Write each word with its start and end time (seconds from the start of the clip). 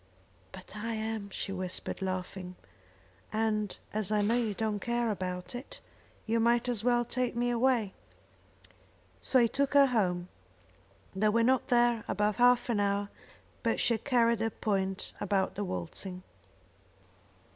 "But 0.51 0.75
I 0.75 0.95
am," 0.95 1.29
she 1.29 1.51
whispered, 1.51 2.01
laughing, 2.01 2.55
"and 3.31 3.77
as 3.93 4.11
I 4.11 4.23
know 4.23 4.33
you 4.33 4.55
don't 4.55 4.79
care 4.79 5.11
about 5.11 5.53
it, 5.53 5.79
you 6.25 6.39
might 6.39 6.67
as 6.67 6.83
well 6.83 7.05
take 7.05 7.35
me 7.35 7.51
away." 7.51 7.93
So 9.19 9.37
he 9.37 9.47
took 9.47 9.75
her 9.75 9.85
home. 9.85 10.27
They 11.15 11.29
were 11.29 11.43
not 11.43 11.67
there 11.67 12.03
above 12.07 12.37
half 12.37 12.67
an 12.67 12.79
hour, 12.79 13.09
but 13.61 13.79
she 13.79 13.93
had 13.93 14.03
carried 14.03 14.39
her 14.39 14.49
point 14.49 15.13
about 15.21 15.53
the 15.53 15.63
waltzing. 15.63 16.23